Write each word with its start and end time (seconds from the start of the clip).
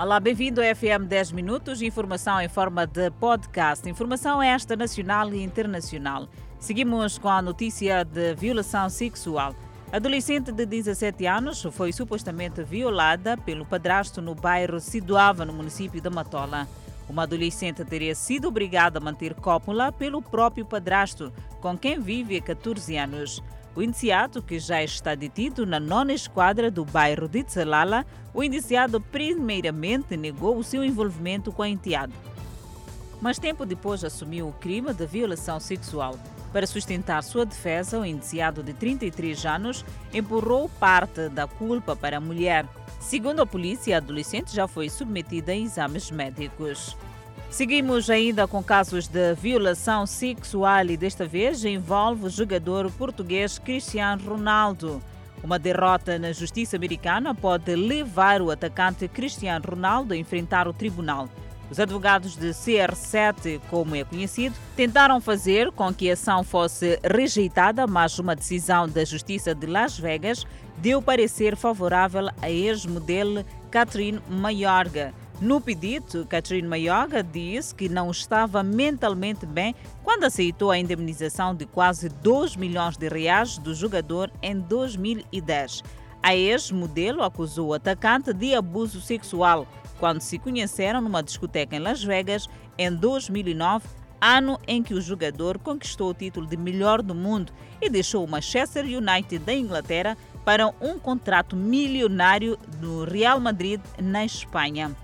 Olá, 0.00 0.18
bem-vindo 0.18 0.62
ao 0.62 0.74
FM 0.74 1.06
10 1.06 1.32
Minutos, 1.32 1.82
informação 1.82 2.40
em 2.40 2.48
forma 2.48 2.86
de 2.86 3.10
podcast. 3.10 3.86
Informação 3.86 4.42
esta 4.42 4.74
nacional 4.74 5.30
e 5.34 5.42
internacional. 5.42 6.26
Seguimos 6.58 7.18
com 7.18 7.28
a 7.28 7.42
notícia 7.42 8.02
de 8.02 8.34
violação 8.34 8.88
sexual. 8.88 9.54
Adolescente 9.92 10.52
de 10.52 10.64
17 10.64 11.26
anos 11.26 11.62
foi 11.72 11.92
supostamente 11.92 12.64
violada 12.64 13.36
pelo 13.36 13.66
padrasto 13.66 14.22
no 14.22 14.34
bairro 14.34 14.80
Siduava, 14.80 15.44
no 15.44 15.52
município 15.52 16.00
de 16.00 16.08
Matola. 16.08 16.66
Uma 17.06 17.24
adolescente 17.24 17.84
teria 17.84 18.14
sido 18.14 18.48
obrigada 18.48 18.98
a 18.98 19.02
manter 19.02 19.34
cópula 19.34 19.92
pelo 19.92 20.22
próprio 20.22 20.64
padrasto, 20.64 21.30
com 21.60 21.76
quem 21.76 22.00
vive 22.00 22.38
há 22.38 22.40
14 22.40 22.96
anos. 22.96 23.42
O 23.74 23.82
indiciado, 23.82 24.42
que 24.42 24.58
já 24.58 24.82
está 24.82 25.14
detido 25.14 25.64
na 25.64 25.78
nona 25.78 26.12
esquadra 26.12 26.70
do 26.70 26.84
bairro 26.84 27.28
de 27.28 27.44
Tselala, 27.44 28.04
o 28.34 28.42
indiciado 28.42 29.00
primeiramente 29.00 30.16
negou 30.16 30.56
o 30.56 30.64
seu 30.64 30.84
envolvimento 30.84 31.52
com 31.52 31.62
a 31.62 31.68
enteada. 31.68 32.12
Mas 33.20 33.38
tempo 33.38 33.64
depois 33.64 34.02
assumiu 34.02 34.48
o 34.48 34.52
crime 34.52 34.92
de 34.92 35.06
violação 35.06 35.60
sexual. 35.60 36.18
Para 36.52 36.66
sustentar 36.66 37.22
sua 37.22 37.46
defesa, 37.46 38.00
o 38.00 38.04
indiciado 38.04 38.62
de 38.62 38.72
33 38.72 39.46
anos 39.46 39.84
empurrou 40.12 40.68
parte 40.68 41.28
da 41.28 41.46
culpa 41.46 41.94
para 41.94 42.16
a 42.16 42.20
mulher. 42.20 42.66
Segundo 42.98 43.40
a 43.40 43.46
polícia, 43.46 43.94
a 43.94 43.98
adolescente 43.98 44.54
já 44.54 44.66
foi 44.66 44.88
submetida 44.88 45.52
a 45.52 45.56
exames 45.56 46.10
médicos. 46.10 46.96
Seguimos 47.50 48.08
ainda 48.08 48.46
com 48.46 48.62
casos 48.62 49.08
de 49.08 49.34
violação 49.34 50.06
sexual 50.06 50.86
e 50.86 50.96
desta 50.96 51.26
vez 51.26 51.64
envolve 51.64 52.26
o 52.26 52.30
jogador 52.30 52.88
português 52.92 53.58
Cristiano 53.58 54.22
Ronaldo. 54.24 55.02
Uma 55.42 55.58
derrota 55.58 56.16
na 56.16 56.32
justiça 56.32 56.76
americana 56.76 57.34
pode 57.34 57.74
levar 57.74 58.40
o 58.40 58.52
atacante 58.52 59.08
Cristiano 59.08 59.64
Ronaldo 59.68 60.14
a 60.14 60.16
enfrentar 60.16 60.68
o 60.68 60.72
tribunal. 60.72 61.28
Os 61.68 61.80
advogados 61.80 62.36
de 62.36 62.50
CR7, 62.50 63.60
como 63.68 63.96
é 63.96 64.04
conhecido, 64.04 64.54
tentaram 64.76 65.20
fazer 65.20 65.72
com 65.72 65.92
que 65.92 66.08
a 66.08 66.12
ação 66.12 66.44
fosse 66.44 67.00
rejeitada, 67.02 67.84
mas 67.84 68.18
uma 68.18 68.36
decisão 68.36 68.88
da 68.88 69.04
Justiça 69.04 69.54
de 69.56 69.66
Las 69.66 69.98
Vegas 69.98 70.46
deu 70.78 71.02
parecer 71.02 71.56
favorável 71.56 72.28
à 72.40 72.48
ex-modelo 72.48 73.44
Catherine 73.70 74.20
Mayorga. 74.28 75.12
No 75.40 75.58
pedido, 75.58 76.26
Catherine 76.26 76.68
Mayoga 76.68 77.22
disse 77.22 77.74
que 77.74 77.88
não 77.88 78.10
estava 78.10 78.62
mentalmente 78.62 79.46
bem 79.46 79.74
quando 80.04 80.24
aceitou 80.24 80.70
a 80.70 80.78
indemnização 80.78 81.54
de 81.54 81.64
quase 81.64 82.10
2 82.10 82.56
milhões 82.56 82.98
de 82.98 83.08
reais 83.08 83.56
do 83.56 83.74
jogador 83.74 84.30
em 84.42 84.60
2010. 84.60 85.82
A 86.22 86.36
ex-modelo 86.36 87.22
acusou 87.22 87.68
o 87.68 87.72
atacante 87.72 88.34
de 88.34 88.54
abuso 88.54 89.00
sexual 89.00 89.66
quando 89.98 90.20
se 90.20 90.38
conheceram 90.38 91.00
numa 91.00 91.22
discoteca 91.22 91.74
em 91.74 91.78
Las 91.78 92.04
Vegas 92.04 92.46
em 92.76 92.94
2009, 92.94 93.88
ano 94.20 94.60
em 94.68 94.82
que 94.82 94.92
o 94.92 95.00
jogador 95.00 95.58
conquistou 95.58 96.10
o 96.10 96.14
título 96.14 96.46
de 96.46 96.58
melhor 96.58 97.00
do 97.00 97.14
mundo 97.14 97.50
e 97.80 97.88
deixou 97.88 98.22
o 98.22 98.28
Manchester 98.28 98.84
United 98.84 99.38
da 99.38 99.54
Inglaterra 99.54 100.18
para 100.44 100.68
um 100.82 100.98
contrato 100.98 101.56
milionário 101.56 102.58
no 102.78 103.04
Real 103.04 103.40
Madrid, 103.40 103.80
na 103.98 104.22
Espanha. 104.22 104.94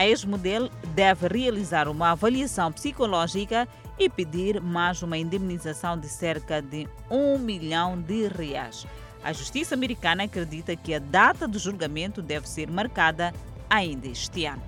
A 0.00 0.06
ex-modelo 0.06 0.70
deve 0.94 1.28
realizar 1.28 1.86
uma 1.86 2.12
avaliação 2.12 2.72
psicológica 2.72 3.68
e 3.98 4.08
pedir 4.08 4.58
mais 4.58 5.02
uma 5.02 5.18
indemnização 5.18 5.98
de 5.98 6.08
cerca 6.08 6.62
de 6.62 6.88
um 7.10 7.36
milhão 7.36 8.00
de 8.00 8.26
reais. 8.28 8.86
A 9.22 9.30
justiça 9.34 9.74
americana 9.74 10.24
acredita 10.24 10.74
que 10.74 10.94
a 10.94 10.98
data 10.98 11.46
do 11.46 11.58
julgamento 11.58 12.22
deve 12.22 12.48
ser 12.48 12.70
marcada 12.70 13.30
ainda 13.68 14.08
este 14.08 14.46
ano. 14.46 14.62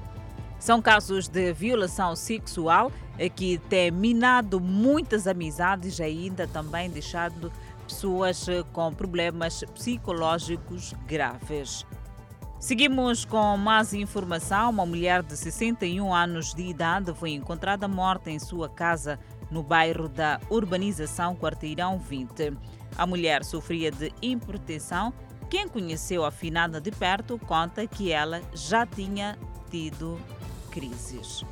São 0.59 0.83
casos 0.83 1.29
de 1.29 1.51
violação 1.55 2.15
sexual 2.15 2.93
que 3.35 3.57
têm 3.71 3.91
minado 3.91 4.61
muitas 4.61 5.27
amizades 5.27 5.99
e 5.99 6.03
ainda 6.03 6.47
também 6.47 6.91
deixado 6.91 7.51
pessoas 7.89 8.45
com 8.71 8.93
problemas 8.93 9.65
psicológicos 9.73 10.93
graves. 11.07 11.87
Seguimos 12.63 13.25
com 13.25 13.57
mais 13.57 13.93
informação. 13.93 14.71
Uma 14.71 14.87
mulher 14.87 15.21
de 15.21 15.37
61 15.37 16.15
anos 16.15 16.55
de 16.55 16.63
idade 16.63 17.13
foi 17.13 17.31
encontrada 17.31 17.89
morta 17.89 18.31
em 18.31 18.39
sua 18.39 18.69
casa 18.69 19.19
no 19.51 19.65
bairro 19.65 20.09
da 20.09 20.39
urbanização 20.49 21.35
Quarteirão 21.35 21.99
20. 21.99 22.57
A 22.97 23.05
mulher 23.05 23.43
sofria 23.43 23.91
de 23.91 24.13
hipertensão. 24.23 25.13
Quem 25.51 25.67
conheceu 25.67 26.25
a 26.25 26.31
finada 26.31 26.81
de 26.81 26.93
perto 26.93 27.37
conta 27.37 27.85
que 27.85 28.13
ela 28.13 28.41
já 28.55 28.87
tinha 28.87 29.37
tido 29.69 30.17
crises. 30.71 31.45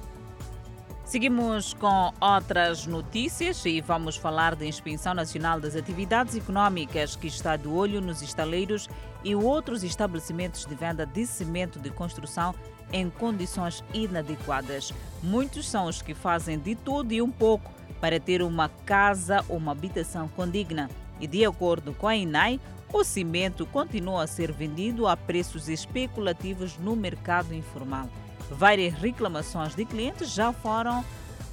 Seguimos 1.10 1.74
com 1.74 2.12
outras 2.20 2.86
notícias 2.86 3.64
e 3.64 3.80
vamos 3.80 4.14
falar 4.14 4.54
da 4.54 4.64
Inspeção 4.64 5.12
Nacional 5.12 5.58
das 5.58 5.74
Atividades 5.74 6.36
Econômicas, 6.36 7.16
que 7.16 7.26
está 7.26 7.56
de 7.56 7.66
olho 7.66 8.00
nos 8.00 8.22
estaleiros 8.22 8.88
e 9.24 9.34
outros 9.34 9.82
estabelecimentos 9.82 10.64
de 10.64 10.74
venda 10.76 11.04
de 11.04 11.26
cimento 11.26 11.80
de 11.80 11.90
construção 11.90 12.54
em 12.92 13.10
condições 13.10 13.82
inadequadas. 13.92 14.94
Muitos 15.20 15.68
são 15.68 15.86
os 15.86 16.00
que 16.00 16.14
fazem 16.14 16.60
de 16.60 16.76
tudo 16.76 17.10
e 17.10 17.20
um 17.20 17.32
pouco 17.32 17.72
para 18.00 18.20
ter 18.20 18.40
uma 18.40 18.68
casa 18.68 19.44
ou 19.48 19.56
uma 19.56 19.72
habitação 19.72 20.28
condigna. 20.28 20.88
E 21.18 21.26
de 21.26 21.44
acordo 21.44 21.92
com 21.92 22.06
a 22.06 22.14
INAI, 22.14 22.60
o 22.92 23.02
cimento 23.02 23.66
continua 23.66 24.22
a 24.22 24.28
ser 24.28 24.52
vendido 24.52 25.08
a 25.08 25.16
preços 25.16 25.68
especulativos 25.68 26.78
no 26.78 26.94
mercado 26.94 27.52
informal. 27.52 28.08
Várias 28.50 28.94
reclamações 28.94 29.76
de 29.76 29.84
clientes 29.84 30.32
já 30.32 30.52
foram 30.52 31.04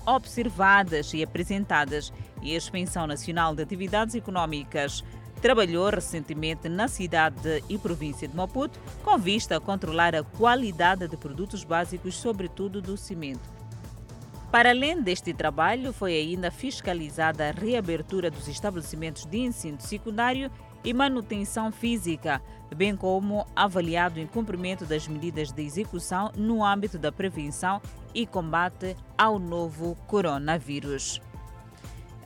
observadas 0.06 1.14
e 1.14 1.22
apresentadas 1.22 2.12
e 2.42 2.54
a 2.54 2.58
Expansão 2.58 3.06
Nacional 3.06 3.54
de 3.54 3.62
Atividades 3.62 4.16
Econômicas 4.16 5.04
trabalhou 5.42 5.90
recentemente 5.90 6.68
na 6.68 6.88
cidade 6.88 7.64
e 7.70 7.78
província 7.78 8.28
de 8.28 8.36
Maputo 8.36 8.80
com 9.04 9.18
vista 9.18 9.58
a 9.58 9.60
controlar 9.60 10.16
a 10.16 10.24
qualidade 10.24 11.08
de 11.08 11.16
produtos 11.16 11.64
básicos, 11.64 12.16
sobretudo 12.16 12.82
do 12.82 12.98
cimento. 12.98 13.58
Para 14.52 14.72
além 14.72 15.02
deste 15.02 15.34
trabalho, 15.34 15.94
foi 15.94 16.16
ainda 16.16 16.50
fiscalizada 16.50 17.50
a 17.50 17.52
reabertura 17.52 18.32
dos 18.32 18.48
estabelecimentos 18.48 19.26
de 19.26 19.40
ensino 19.40 19.80
secundário 19.80 20.50
e 20.84 20.94
manutenção 20.94 21.72
física, 21.72 22.42
bem 22.76 22.96
como 22.96 23.46
avaliado 23.56 24.20
em 24.20 24.28
cumprimento 24.28 24.86
das 24.86 25.08
medidas 25.08 25.52
de 25.52 25.64
execução 25.64 26.32
no 26.36 26.64
âmbito 26.64 26.98
da 26.98 27.12
prevenção 27.12 27.82
e 28.14 28.26
combate 28.26 28.96
ao 29.18 29.40
novo 29.40 29.96
coronavírus. 30.08 31.22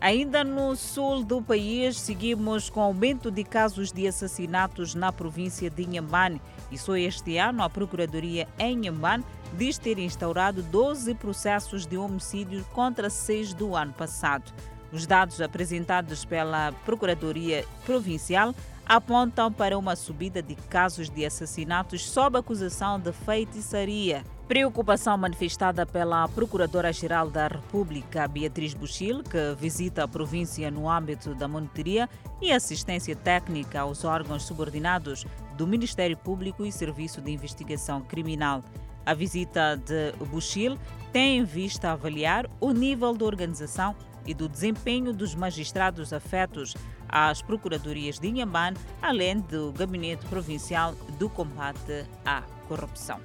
Ainda 0.02 0.44
no 0.44 0.76
sul 0.76 1.24
do 1.24 1.44
país, 1.44 2.00
seguimos 2.00 2.72
com 2.72 2.82
aumento 2.82 3.30
de 3.30 3.44
casos 3.44 3.92
de 3.92 4.08
assassinatos 4.08 4.96
na 4.96 5.12
província 5.12 5.70
de 5.70 5.84
Inhambane. 5.84 6.42
E 6.72 6.78
só 6.78 6.96
este 6.96 7.38
ano, 7.38 7.62
a 7.62 7.70
Procuradoria 7.70 8.48
em 8.58 8.78
Inhambane 8.78 9.24
diz 9.56 9.78
ter 9.78 10.00
instaurado 10.00 10.64
12 10.64 11.14
processos 11.14 11.86
de 11.86 11.98
homicídio 11.98 12.66
contra 12.74 13.12
seis 13.12 13.54
do 13.54 13.76
ano 13.76 13.94
passado. 13.94 14.52
Os 14.92 15.08
dados 15.08 15.40
apresentados 15.40 16.26
pela 16.26 16.74
Procuradoria 16.86 17.66
Provincial 17.86 18.54
apontam 18.86 19.52
para 19.52 19.78
uma 19.78 19.96
subida 19.96 20.42
de 20.42 20.54
casos 20.56 21.10
de 21.10 21.26
assassinatos 21.26 22.10
sob 22.10 22.38
acusação 22.38 23.00
de 23.00 23.14
feitiçaria. 23.14 24.24
Preocupação 24.50 25.18
manifestada 25.18 25.86
pela 25.86 26.28
Procuradora-Geral 26.28 27.30
da 27.30 27.48
República, 27.48 28.28
Beatriz 28.28 28.74
Buchil, 28.74 29.24
que 29.24 29.56
visita 29.58 30.04
a 30.04 30.08
província 30.10 30.70
no 30.70 30.90
âmbito 30.90 31.34
da 31.34 31.48
monitoria 31.48 32.10
e 32.42 32.52
assistência 32.52 33.16
técnica 33.16 33.80
aos 33.80 34.04
órgãos 34.04 34.44
subordinados 34.44 35.26
do 35.56 35.66
Ministério 35.66 36.18
Público 36.18 36.66
e 36.66 36.72
Serviço 36.72 37.22
de 37.22 37.32
Investigação 37.32 38.02
Criminal. 38.02 38.62
A 39.06 39.14
visita 39.14 39.78
de 39.78 40.12
Buchil 40.26 40.78
tem 41.14 41.38
em 41.38 41.44
vista 41.46 41.92
avaliar 41.92 42.46
o 42.60 42.72
nível 42.72 43.16
de 43.16 43.24
organização 43.24 43.96
e 44.26 44.34
do 44.34 44.48
desempenho 44.48 45.14
dos 45.14 45.36
magistrados 45.36 46.14
afetos 46.14 46.76
às 47.08 47.42
procuradorias 47.42 48.20
de 48.20 48.28
Inhambane, 48.28 48.78
além 49.02 49.40
do 49.40 49.72
Gabinete 49.72 50.26
Provincial 50.28 50.96
do 51.18 51.30
Combate 51.30 52.06
à 52.26 52.42
Corrupção. 52.68 53.20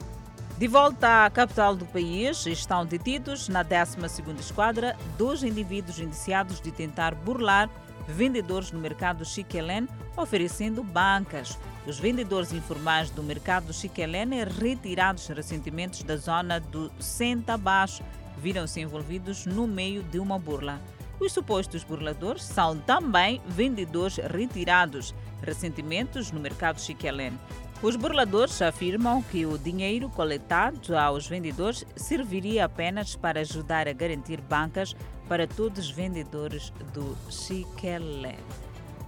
De 0.59 0.67
volta 0.67 1.27
à 1.27 1.31
capital 1.31 1.77
do 1.77 1.85
país, 1.85 2.47
estão 2.47 2.87
detidos 2.87 3.47
na 3.49 3.63
12ª 3.63 4.41
Esquadra 4.41 4.97
dois 5.19 5.43
indivíduos 5.43 5.99
indiciados 5.99 6.61
de 6.63 6.73
tentar 6.73 7.15
burlar 7.15 7.69
vendedores 8.09 8.73
no 8.73 8.81
mercado 8.81 9.25
Chiquelene, 9.25 9.89
oferecendo 10.17 10.83
bancas. 10.83 11.59
Os 11.87 11.99
vendedores 11.99 12.53
informais 12.53 13.11
do 13.11 13.23
mercado 13.23 13.73
Chiquelene, 13.73 14.45
retirados 14.45 15.27
recentemente 15.29 16.05
da 16.05 16.17
zona 16.17 16.59
do 16.59 16.91
Senta 16.99 17.59
Baixo, 17.59 18.03
viram-se 18.47 18.81
envolvidos 18.81 19.45
no 19.45 19.67
meio 19.67 20.05
de 20.05 20.21
uma 20.21 20.39
burla. 20.39 20.81
Os 21.19 21.33
supostos 21.33 21.83
burladores 21.83 22.45
são 22.45 22.79
também 22.79 23.43
vendedores 23.45 24.19
retirados, 24.19 25.13
recentemente 25.43 26.33
no 26.33 26.39
mercado 26.39 26.81
Chiquelene. 26.81 27.37
Os 27.83 27.97
burladores 27.97 28.63
afirmam 28.63 29.21
que 29.21 29.45
o 29.45 29.59
dinheiro 29.59 30.09
coletado 30.09 30.97
aos 30.97 31.27
vendedores 31.27 31.85
serviria 31.97 32.67
apenas 32.67 33.17
para 33.17 33.41
ajudar 33.41 33.89
a 33.89 33.93
garantir 33.93 34.41
bancas 34.41 34.95
para 35.29 35.49
todos 35.49 35.87
os 35.87 35.91
vendedores 35.91 36.73
do 36.95 37.17
Chiquelé. 37.29 38.37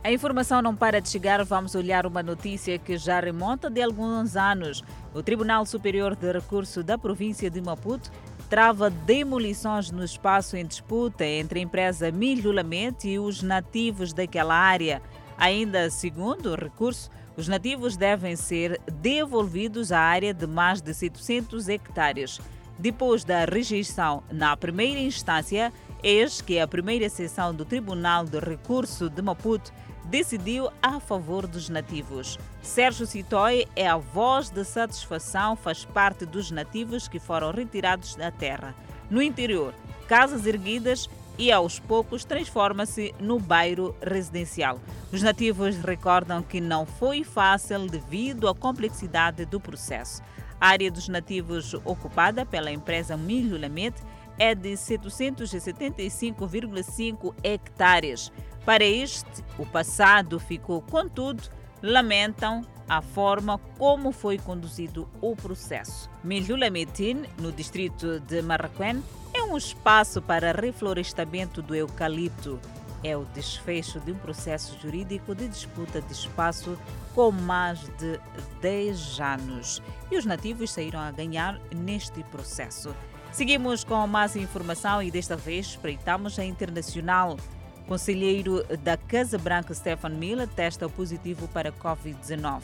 A 0.03 0.11
informação 0.11 0.63
não 0.63 0.75
para 0.75 1.01
de 1.01 1.09
chegar, 1.09 1.45
vamos 1.45 1.75
olhar 1.75 2.07
uma 2.07 2.23
notícia 2.23 2.79
que 2.79 2.97
já 2.97 3.21
remonta 3.21 3.71
de 3.71 3.83
alguns 3.83 4.37
anos. 4.37 4.83
O 5.15 5.23
Tribunal 5.23 5.67
Superior 5.67 6.17
de 6.17 6.33
Recurso 6.33 6.83
da 6.83 6.97
província 6.97 7.51
de 7.51 7.61
Maputo 7.61 8.11
trava 8.49 8.89
demolições 8.89 9.91
no 9.91 10.03
espaço 10.03 10.57
em 10.57 10.65
disputa 10.65 11.25
entre 11.25 11.61
a 11.61 11.63
empresa 11.63 12.11
Milhulamete 12.11 13.09
e 13.09 13.19
os 13.19 13.43
nativos 13.43 14.13
daquela 14.13 14.55
área. 14.55 15.03
Ainda 15.37 15.91
segundo 15.91 16.53
o 16.53 16.57
recurso, 16.57 17.11
os 17.37 17.47
nativos 17.47 17.97
devem 17.97 18.35
ser 18.35 18.81
devolvidos 18.91 19.93
à 19.93 20.01
área 20.01 20.33
de 20.33 20.47
mais 20.47 20.81
de 20.81 20.93
700 20.95 21.69
hectares. 21.69 22.41
Depois 22.79 23.23
da 23.23 23.45
rejeição 23.45 24.23
na 24.33 24.57
primeira 24.57 25.01
instância, 25.01 25.73
eis 26.03 26.41
que 26.41 26.59
a 26.59 26.67
primeira 26.67 27.09
sessão 27.09 27.55
do 27.55 27.65
Tribunal 27.65 28.25
de 28.25 28.39
Recurso 28.39 29.11
de 29.11 29.21
Maputo 29.21 29.73
decidiu 30.09 30.71
a 30.83 30.99
favor 30.99 31.47
dos 31.47 31.69
nativos. 31.69 32.39
Sérgio 32.63 33.07
Citói 33.07 33.67
é 33.77 33.87
a 33.87 33.97
voz 33.97 34.51
de 34.51 34.65
satisfação, 34.65 35.55
faz 35.55 35.85
parte 35.85 36.25
dos 36.25 36.51
nativos 36.51 37.07
que 37.07 37.19
foram 37.19 37.53
retirados 37.53 38.15
da 38.15 38.31
terra. 38.31 38.75
No 39.11 39.23
interior, 39.23 39.75
casas 40.07 40.47
erguidas 40.47 41.09
e 41.39 41.53
aos 41.53 41.79
poucos 41.79 42.25
transforma-se 42.25 43.15
no 43.21 43.39
bairro 43.39 43.95
residencial. 44.03 44.81
Os 45.13 45.23
nativos 45.23 45.77
recordam 45.77 46.43
que 46.43 46.61
não 46.61 46.85
foi 46.85 47.23
fácil 47.23 47.87
devido 47.87 48.49
à 48.49 48.55
complexidade 48.55 49.45
do 49.45 49.61
processo. 49.61 50.23
A 50.61 50.69
área 50.69 50.91
dos 50.91 51.09
nativos 51.09 51.75
ocupada 51.85 52.45
pela 52.45 52.73
empresa 52.73 53.17
Milho 53.17 53.61
Lamete 53.61 54.03
é 54.39 54.55
de 54.55 54.73
775,5 54.73 57.35
hectares. 57.43 58.33
Para 58.65 58.85
este, 58.85 59.45
o 59.59 59.65
passado 59.65 60.39
ficou, 60.39 60.83
contudo, 60.83 61.43
lamentam 61.83 62.65
a 62.89 63.03
forma 63.03 63.59
como 63.77 64.13
foi 64.13 64.39
conduzido 64.39 65.09
o 65.21 65.37
processo. 65.37 66.09
Milhulametin, 66.25 67.25
no 67.39 67.53
distrito 67.53 68.19
de 68.21 68.41
Marraquém, 68.43 69.03
é 69.35 69.43
um 69.43 69.57
espaço 69.57 70.23
para 70.23 70.53
reflorestamento 70.53 71.61
do 71.61 71.75
eucalipto. 71.75 72.59
É 73.05 73.17
o 73.17 73.25
desfecho 73.27 74.01
de 74.01 74.11
um 74.11 74.17
processo 74.17 74.77
jurídico 74.81 75.35
de 75.35 75.47
disputa 75.47 76.01
de 76.01 76.13
espaço 76.13 76.77
com 77.15 77.31
mais 77.31 77.81
de 77.99 78.19
10 78.61 79.21
anos. 79.21 79.83
E 80.11 80.17
os 80.17 80.25
nativos 80.25 80.73
saíram 80.73 80.99
a 80.99 81.11
ganhar 81.13 81.61
neste 81.73 82.25
processo. 82.25 82.95
Seguimos 83.31 83.85
com 83.85 84.05
mais 84.07 84.35
informação 84.35 85.03
e 85.03 85.11
desta 85.11 85.37
vez 85.37 85.67
espreitamos 85.67 86.39
a 86.39 86.45
internacional. 86.45 87.37
Conselheiro 87.89 88.63
da 88.85 88.99
Casa 88.99 89.39
Branca, 89.39 89.73
Stefan 89.73 90.11
Miller, 90.11 90.47
testa 90.47 90.87
positivo 90.91 91.49
para 91.49 91.73
Covid-19. 91.73 92.61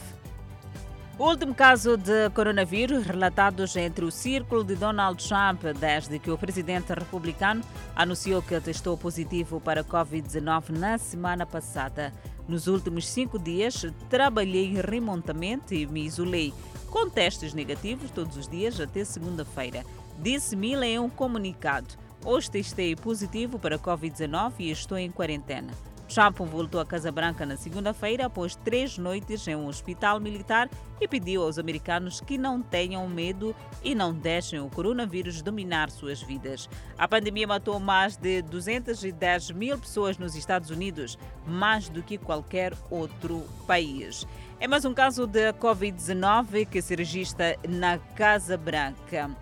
O 1.17 1.29
último 1.29 1.55
caso 1.55 1.97
de 1.97 2.29
coronavírus 2.31 3.05
relatados 3.05 3.75
entre 3.75 4.05
o 4.05 4.11
círculo 4.11 4.63
de 4.63 4.75
Donald 4.75 5.25
Trump 5.27 5.63
desde 5.79 6.19
que 6.19 6.29
o 6.29 6.37
presidente 6.37 6.93
republicano 6.93 7.63
anunciou 7.95 8.41
que 8.41 8.59
testou 8.59 8.97
positivo 8.97 9.59
para 9.59 9.83
Covid-19 9.83 10.69
na 10.77 10.97
semana 10.97 11.45
passada. 11.45 12.13
Nos 12.47 12.67
últimos 12.67 13.07
cinco 13.07 13.39
dias, 13.39 13.85
trabalhei 14.09 14.73
remotamente 14.73 15.73
e 15.73 15.87
me 15.87 16.05
isolei, 16.05 16.53
com 16.91 17.09
testes 17.09 17.53
negativos 17.53 18.11
todos 18.11 18.37
os 18.37 18.47
dias 18.47 18.79
até 18.79 19.03
segunda-feira. 19.03 19.83
Disse 20.19 20.55
Miller 20.55 20.89
em 20.89 20.99
um 20.99 21.09
comunicado. 21.09 22.04
Hoje 22.23 22.49
testei 22.49 22.95
positivo 22.95 23.59
para 23.59 23.77
Covid-19 23.77 24.53
e 24.59 24.71
estou 24.71 24.97
em 24.97 25.11
quarentena. 25.11 25.71
Trump 26.07 26.37
voltou 26.39 26.79
à 26.79 26.85
Casa 26.85 27.11
Branca 27.11 27.45
na 27.45 27.57
segunda-feira 27.57 28.27
após 28.27 28.55
três 28.55 28.97
noites 28.97 29.47
em 29.47 29.55
um 29.55 29.67
hospital 29.67 30.19
militar 30.19 30.69
e 31.01 31.07
pediu 31.07 31.41
aos 31.41 31.57
americanos 31.57 32.21
que 32.21 32.37
não 32.37 32.61
tenham 32.61 33.07
medo 33.07 33.55
e 33.83 33.95
não 33.95 34.13
deixem 34.13 34.59
o 34.59 34.69
coronavírus 34.69 35.41
dominar 35.41 35.89
suas 35.89 36.21
vidas. 36.21 36.69
A 36.97 37.07
pandemia 37.07 37.47
matou 37.47 37.79
mais 37.79 38.17
de 38.17 38.41
210 38.43 39.51
mil 39.51 39.77
pessoas 39.77 40.17
nos 40.17 40.35
Estados 40.35 40.69
Unidos, 40.69 41.17
mais 41.45 41.89
do 41.89 42.03
que 42.03 42.17
qualquer 42.17 42.73
outro 42.89 43.43
país. 43.67 44.27
É 44.59 44.67
mais 44.67 44.85
um 44.85 44.93
caso 44.93 45.27
de 45.27 45.51
Covid-19 45.53 46.67
que 46.67 46.81
se 46.81 46.95
registra 46.95 47.57
na 47.67 47.97
Casa 47.97 48.55
Branca. 48.55 49.35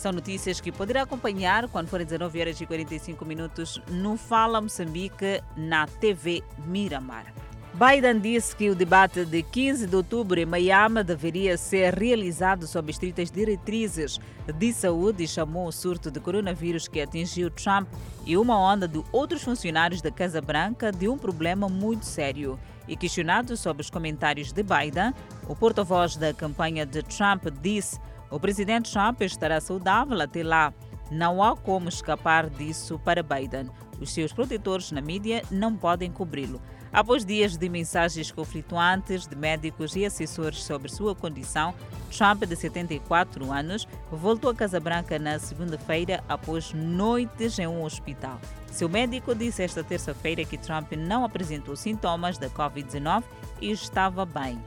São 0.00 0.12
notícias 0.12 0.62
que 0.62 0.72
poderá 0.72 1.02
acompanhar 1.02 1.68
quando 1.68 1.88
forem 1.88 2.06
19 2.06 2.40
horas 2.40 2.58
e 2.58 2.64
45 2.64 3.22
minutos 3.26 3.82
no 3.90 4.16
Fala 4.16 4.58
Moçambique 4.58 5.42
na 5.54 5.86
TV 5.86 6.42
Miramar. 6.64 7.26
Biden 7.74 8.18
disse 8.18 8.56
que 8.56 8.70
o 8.70 8.74
debate 8.74 9.26
de 9.26 9.42
15 9.42 9.86
de 9.86 9.94
outubro 9.94 10.40
em 10.40 10.46
Miami 10.46 11.04
deveria 11.04 11.58
ser 11.58 11.92
realizado 11.92 12.66
sob 12.66 12.90
estritas 12.90 13.30
diretrizes 13.30 14.18
de 14.56 14.72
saúde 14.72 15.24
e 15.24 15.28
chamou 15.28 15.68
o 15.68 15.72
surto 15.72 16.10
de 16.10 16.18
coronavírus 16.18 16.88
que 16.88 17.02
atingiu 17.02 17.50
Trump 17.50 17.86
e 18.24 18.38
uma 18.38 18.58
onda 18.58 18.88
de 18.88 19.04
outros 19.12 19.42
funcionários 19.42 20.00
da 20.00 20.10
Casa 20.10 20.40
Branca 20.40 20.90
de 20.90 21.10
um 21.10 21.18
problema 21.18 21.68
muito 21.68 22.06
sério. 22.06 22.58
E 22.88 22.96
questionado 22.96 23.54
sobre 23.54 23.82
os 23.82 23.90
comentários 23.90 24.50
de 24.50 24.62
Biden, 24.62 25.12
o 25.46 25.54
porta-voz 25.54 26.16
da 26.16 26.32
campanha 26.32 26.86
de 26.86 27.02
Trump 27.02 27.44
disse 27.60 28.00
o 28.30 28.38
presidente 28.38 28.92
Trump 28.92 29.22
estará 29.22 29.60
saudável 29.60 30.20
até 30.20 30.42
lá. 30.42 30.72
Não 31.10 31.42
há 31.42 31.56
como 31.56 31.88
escapar 31.88 32.48
disso 32.48 32.98
para 32.98 33.22
Biden. 33.22 33.68
Os 34.00 34.12
seus 34.12 34.32
protetores 34.32 34.92
na 34.92 35.00
mídia 35.00 35.42
não 35.50 35.76
podem 35.76 36.10
cobri-lo. 36.10 36.60
Após 36.92 37.24
dias 37.24 37.56
de 37.56 37.68
mensagens 37.68 38.32
conflituantes 38.32 39.26
de 39.26 39.36
médicos 39.36 39.94
e 39.94 40.04
assessores 40.04 40.62
sobre 40.64 40.90
sua 40.90 41.14
condição, 41.14 41.72
Trump, 42.16 42.44
de 42.44 42.56
74 42.56 43.52
anos, 43.52 43.86
voltou 44.10 44.50
à 44.50 44.54
Casa 44.54 44.80
Branca 44.80 45.16
na 45.16 45.38
segunda-feira 45.38 46.22
após 46.28 46.72
noites 46.72 47.58
em 47.60 47.66
um 47.66 47.84
hospital. 47.84 48.40
Seu 48.72 48.88
médico 48.88 49.34
disse 49.34 49.62
esta 49.62 49.84
terça-feira 49.84 50.44
que 50.44 50.58
Trump 50.58 50.92
não 50.92 51.24
apresentou 51.24 51.76
sintomas 51.76 52.38
da 52.38 52.50
Covid-19 52.50 53.22
e 53.60 53.70
estava 53.70 54.26
bem. 54.26 54.60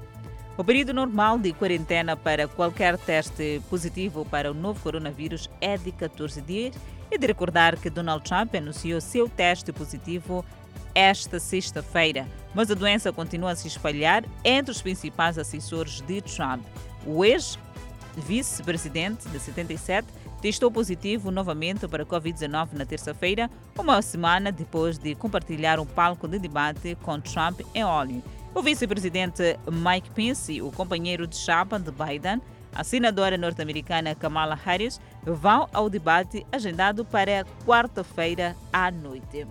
O 0.55 0.63
período 0.63 0.94
normal 0.94 1.39
de 1.39 1.51
quarentena 1.51 2.15
para 2.15 2.47
qualquer 2.47 2.95
teste 2.95 3.59
positivo 3.71 4.24
para 4.24 4.51
o 4.51 4.53
novo 4.53 4.79
coronavírus 4.81 5.50
é 5.60 5.77
de 5.77 5.91
14 5.91 6.41
dias 6.41 6.75
e 7.10 7.17
de 7.17 7.25
recordar 7.25 7.75
que 7.75 7.89
Donald 7.89 8.24
Trump 8.24 8.53
anunciou 8.53 9.01
seu 9.01 9.27
teste 9.27 9.74
positivo 9.74 10.45
esta 10.93 11.39
sexta-feira, 11.39 12.27
mas 12.53 12.69
a 12.69 12.75
doença 12.75 13.12
continua 13.12 13.51
a 13.51 13.55
se 13.55 13.67
espalhar 13.67 14.24
entre 14.43 14.72
os 14.72 14.79
principais 14.79 15.39
assessores 15.39 16.01
de 16.01 16.22
Trump. 16.22 16.62
O 17.03 17.25
ex-vice-presidente 17.25 19.27
de 19.29 19.39
77 19.39 20.07
testou 20.39 20.69
positivo 20.69 21.31
novamente 21.31 21.88
para 21.88 22.05
Covid-19 22.05 22.74
na 22.74 22.86
terça-feira, 22.86 23.50
uma 23.75 24.03
semana 24.03 24.51
depois 24.51 25.00
de 25.00 25.15
compartilhar 25.15 25.79
um 25.79 25.86
palco 25.86 26.27
de 26.27 26.38
debate 26.38 26.95
com 27.01 27.19
Trump 27.19 27.62
em 27.74 27.83
óleo. 27.83 28.22
O 28.55 28.62
vice-presidente 28.62 29.57
Mike 29.67 30.12
Pence, 30.12 30.62
o 30.62 30.72
companheiro 30.72 31.25
de 31.25 31.36
chapa 31.36 31.79
de 31.79 31.91
Biden, 31.91 32.39
a 32.72 32.83
senadora 32.83 33.36
norte-americana 33.36 34.13
Kamala 34.13 34.53
Harris, 34.53 35.01
vão 35.24 35.67
ao 35.74 35.89
debate 35.89 36.45
agendado 36.51 37.03
para 37.03 37.45
quarta-feira 37.65 38.55
à 38.72 38.91
noite. 38.91 39.48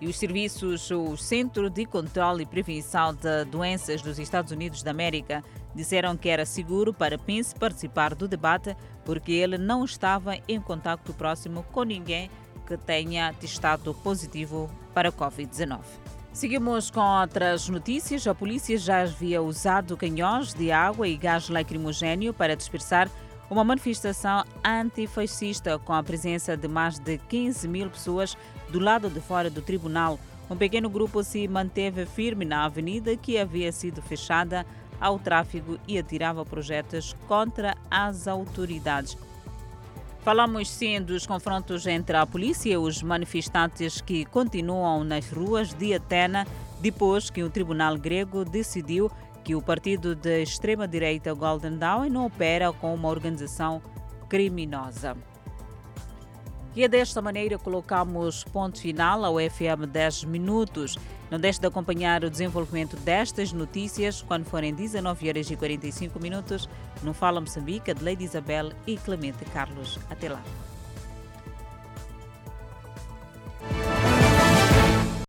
E 0.00 0.08
os 0.08 0.18
serviços, 0.18 0.90
o 0.90 1.16
Centro 1.16 1.70
de 1.70 1.86
Controle 1.86 2.42
e 2.42 2.46
Prevenção 2.46 3.14
de 3.14 3.44
Doenças 3.44 4.02
dos 4.02 4.18
Estados 4.18 4.50
Unidos 4.50 4.82
da 4.82 4.90
América, 4.90 5.44
disseram 5.72 6.16
que 6.16 6.28
era 6.28 6.44
seguro 6.44 6.92
para 6.92 7.16
Pence 7.16 7.54
participar 7.54 8.16
do 8.16 8.26
debate 8.26 8.76
porque 9.04 9.30
ele 9.30 9.58
não 9.58 9.84
estava 9.84 10.36
em 10.48 10.60
contato 10.60 11.14
próximo 11.14 11.62
com 11.70 11.84
ninguém 11.84 12.28
que 12.66 12.76
tenha 12.76 13.32
testado 13.34 13.94
positivo 13.94 14.68
para 14.92 15.12
Covid-19. 15.12 16.15
Seguimos 16.36 16.90
com 16.90 17.00
outras 17.00 17.66
notícias. 17.66 18.26
A 18.26 18.34
polícia 18.34 18.76
já 18.76 19.00
havia 19.00 19.40
usado 19.40 19.96
canhões 19.96 20.52
de 20.52 20.70
água 20.70 21.08
e 21.08 21.16
gás 21.16 21.48
lacrimogênio 21.48 22.34
para 22.34 22.54
dispersar 22.54 23.08
uma 23.48 23.64
manifestação 23.64 24.44
antifascista 24.62 25.78
com 25.78 25.94
a 25.94 26.02
presença 26.02 26.54
de 26.54 26.68
mais 26.68 26.98
de 26.98 27.16
15 27.16 27.66
mil 27.66 27.88
pessoas 27.88 28.36
do 28.68 28.78
lado 28.78 29.08
de 29.08 29.18
fora 29.18 29.48
do 29.48 29.62
tribunal. 29.62 30.20
Um 30.50 30.56
pequeno 30.56 30.90
grupo 30.90 31.24
se 31.24 31.48
manteve 31.48 32.04
firme 32.04 32.44
na 32.44 32.66
avenida 32.66 33.16
que 33.16 33.38
havia 33.38 33.72
sido 33.72 34.02
fechada 34.02 34.66
ao 35.00 35.18
tráfego 35.18 35.78
e 35.88 35.96
atirava 35.98 36.44
projetos 36.44 37.16
contra 37.26 37.74
as 37.90 38.28
autoridades. 38.28 39.16
Falamos 40.26 40.68
sim 40.68 41.00
dos 41.00 41.24
confrontos 41.24 41.86
entre 41.86 42.16
a 42.16 42.26
polícia 42.26 42.72
e 42.72 42.76
os 42.76 43.00
manifestantes 43.00 44.00
que 44.00 44.24
continuam 44.24 45.04
nas 45.04 45.30
ruas 45.30 45.72
de 45.72 45.94
Atena 45.94 46.44
depois 46.80 47.30
que 47.30 47.44
o 47.44 47.48
tribunal 47.48 47.96
grego 47.96 48.44
decidiu 48.44 49.08
que 49.44 49.54
o 49.54 49.62
partido 49.62 50.16
de 50.16 50.42
extrema-direita 50.42 51.32
Golden 51.32 51.78
Dawn 51.78 52.10
não 52.10 52.26
opera 52.26 52.72
com 52.72 52.92
uma 52.92 53.08
organização 53.08 53.80
criminosa. 54.28 55.16
E 56.76 56.84
é 56.84 56.88
desta 56.88 57.22
maneira 57.22 57.58
colocamos 57.58 58.44
ponto 58.44 58.78
final 58.78 59.24
ao 59.24 59.36
FM 59.38 59.90
10 59.90 60.24
Minutos. 60.24 60.98
Não 61.30 61.40
deixe 61.40 61.58
de 61.58 61.66
acompanhar 61.66 62.22
o 62.22 62.28
desenvolvimento 62.28 62.98
destas 62.98 63.50
notícias 63.50 64.20
quando 64.20 64.44
forem 64.44 64.74
19 64.74 65.26
horas 65.26 65.50
e 65.50 65.56
45 65.56 66.20
minutos 66.20 66.68
no 67.02 67.14
Fala 67.14 67.40
Moçambique 67.40 67.94
de 67.94 68.04
Lady 68.04 68.24
Isabel 68.24 68.72
e 68.86 68.98
Clemente 68.98 69.42
Carlos. 69.46 69.98
Até 70.10 70.28
lá. 70.28 70.42